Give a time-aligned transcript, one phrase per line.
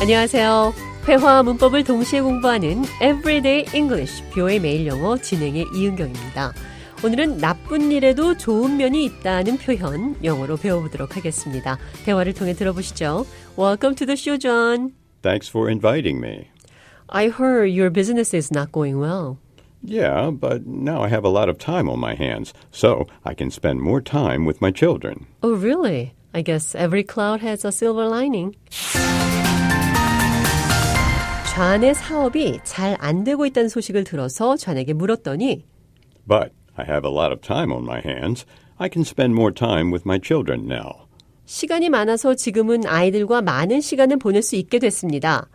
[0.00, 0.72] 안녕하세요.
[1.06, 6.52] 회화와 문법을 동시에 공부하는 Everyday English, 뷰의 매일 영어 진행의 이은경입니다.
[7.02, 11.78] 오늘은 나쁜 일에도 좋은 면이 있다는 표현 영어로 배워보도록 하겠습니다.
[12.04, 13.24] 대화를 통해 들어보시죠.
[13.58, 14.92] Welcome to the show, John.
[15.22, 16.48] Thanks for inviting me.
[17.08, 19.38] I heard your business is not going well.
[19.82, 23.50] Yeah, but now I have a lot of time on my hands, so I can
[23.50, 25.26] spend more time with my children.
[25.42, 26.12] Oh, really?
[26.34, 28.54] I guess every cloud has a silver lining.
[31.55, 35.63] 좌의 사업이 잘 안 되고 있다는 소식을 들어서 좌에게 물었더니
[36.27, 38.45] But I have a lot of time on my hands.
[38.77, 41.07] I can spend more time with my children now.
[41.45, 45.47] 시간이 많아서 지금은 아이들과 많은 시간을 보낼 수 있게 됐습니다.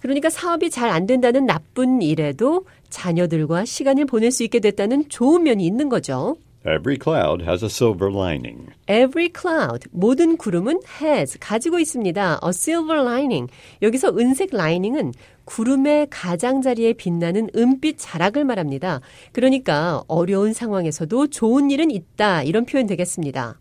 [0.00, 5.64] 그러니까 사업이 잘 안 된다는 나쁜 일에도 자녀들과 시간을 보낼 수 있게 됐다는 좋은 면이
[5.64, 6.34] 있는 거죠.
[6.66, 8.70] Every cloud has a silver lining.
[8.88, 12.40] Every cloud, 모든 구름은 has, 가지고 있습니다.
[12.42, 13.52] A silver lining.
[13.82, 15.12] 여기서 은색 lining은
[15.44, 19.02] 구름의 가장자리에 빛나는 은빛 자락을 말합니다.
[19.32, 22.42] 그러니까 어려운 상황에서도 좋은 일은 있다.
[22.44, 23.60] 이런 표현 되겠습니다.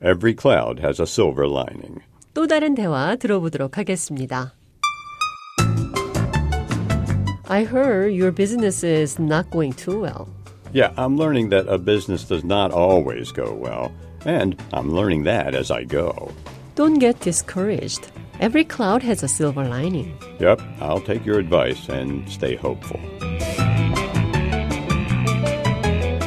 [0.00, 2.02] Every cloud has a silver lining.
[2.34, 4.54] 또 다른 대화 들어보도록 하겠습니다.
[7.48, 10.33] I heard your business is not going too well.
[10.73, 13.91] Yeah, I'm learning that a business does not always go well,
[14.25, 16.31] and I'm learning that as I go.
[16.75, 18.11] Don't get discouraged.
[18.39, 20.13] Every cloud has a silver lining.
[20.39, 22.99] Yep, I'll take your advice and stay hopeful.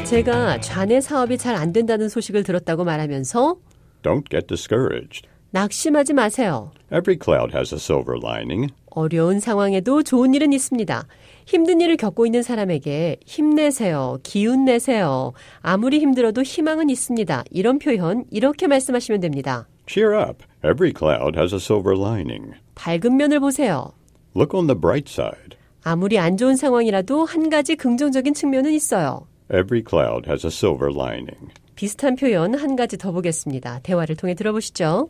[0.05, 3.55] 제가 좌내 사업이 잘 안 된다는 소식을 들었다고 말하면서
[4.03, 5.27] Don't get discouraged.
[5.50, 6.70] 낙심하지 마세요.
[6.92, 8.72] Every cloud has a silver lining.
[8.90, 11.06] 어려운 상황에도 좋은 일은 있습니다.
[11.46, 14.18] 힘든 일을 겪고 있는 사람에게 힘내세요.
[14.22, 15.32] 기운 내세요.
[15.60, 17.44] 아무리 힘들어도 희망은 있습니다.
[17.50, 19.66] 이런 표현 이렇게 말씀하시면 됩니다.
[19.86, 20.44] Cheer up.
[20.64, 22.52] Every cloud has a silver lining.
[22.74, 23.92] 밝은 면을 보세요.
[24.36, 25.56] Look on the bright side.
[25.82, 29.26] 아무리 안 좋은 상황이라도 한 가지 긍정적인 측면은 있어요.
[29.50, 31.48] Every cloud has a silver lining.
[31.74, 33.80] 비슷한 표현 한 가지 더 보겠습니다.
[33.84, 35.08] 대화를 통해 들어보시죠.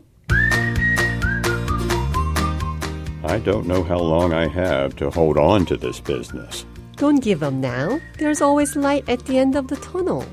[3.29, 6.65] I don't know how long I have to hold on to this business.
[6.97, 8.01] Don't give up now.
[8.17, 10.25] There's always light at the end of the tunnel.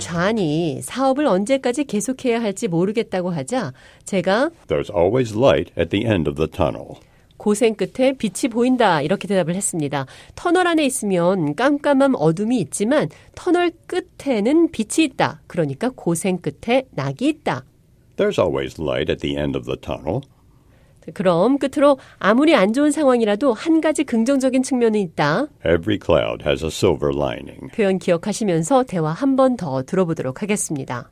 [0.00, 3.72] 좌니 사업을 언제까지 계속해야 할지 모르겠다고 하자
[4.04, 6.96] 제가 There's always light at the end of the tunnel.
[7.36, 10.06] 고생 끝에 빛이 보인다 이렇게 대답을 했습니다.
[10.34, 15.40] 터널 안에 있으면 깜깜한 어둠이 있지만 터널 끝에는 빛이 있다.
[15.46, 17.64] 그러니까 고생 끝에 낙이 있다.
[18.19, 20.21] There's always light at the end of the tunnel.
[21.13, 25.47] 그럼 끝으로 아무리 안 좋은 상황이라도 한 가지 긍정적인 측면은 있다.
[25.63, 27.69] Every cloud has a silver lining.
[27.75, 31.11] 표현 기억하시면서 대화 한 번 더 들어보도록 하겠습니다.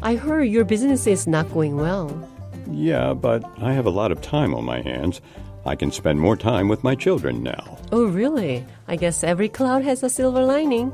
[0.00, 2.10] I heard your business is not going well.
[2.70, 5.20] Yeah, but I have a lot of time on my hands.
[5.64, 7.78] I can spend more time with my children now.
[7.92, 8.64] Oh, really?
[8.88, 10.92] I guess every cloud has a silver lining.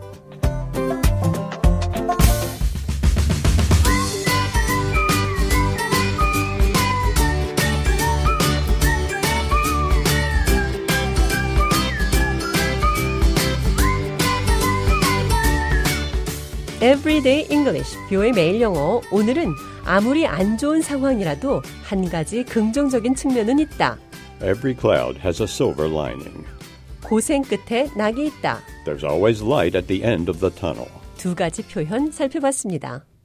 [16.84, 19.00] Everyday English, 뷰의 매일 영어.
[19.10, 19.54] 오늘은
[19.86, 23.98] 아무리 안 좋은 상황이라도 한 가지 긍정적인 측면은 있다.
[24.42, 26.44] Every cloud has a silver lining.
[27.02, 28.60] 고생 끝에 낙이 있다.
[28.86, 30.90] There's always light at the end of the tunnel.
[31.16, 33.06] 두 가지 표현 살펴봤습니다.